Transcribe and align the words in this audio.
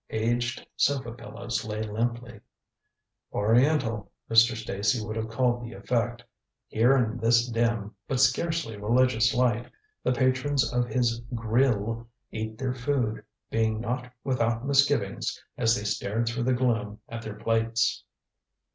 Aged 0.09 0.65
sofa 0.75 1.11
pillows 1.11 1.63
lay 1.63 1.83
limply. 1.83 2.41
"Oriental," 3.31 4.11
Mr. 4.31 4.57
Stacy 4.57 5.05
would 5.05 5.15
have 5.15 5.29
called 5.29 5.61
the 5.63 5.73
effect. 5.73 6.23
Here 6.69 6.97
in 6.97 7.19
this 7.19 7.47
dim, 7.47 7.93
but 8.07 8.19
scarcely 8.19 8.77
religious 8.77 9.35
light, 9.35 9.69
the 10.03 10.11
patrons 10.11 10.73
of 10.73 10.87
his 10.87 11.21
"grill" 11.35 12.07
ate 12.31 12.57
their 12.57 12.73
food, 12.73 13.23
being 13.51 13.79
not 13.79 14.11
without 14.23 14.65
misgivings 14.65 15.39
as 15.55 15.75
they 15.75 15.83
stared 15.83 16.27
through 16.27 16.45
the 16.45 16.53
gloom 16.53 16.99
at 17.07 17.21
their 17.21 17.35
plates. 17.35 18.03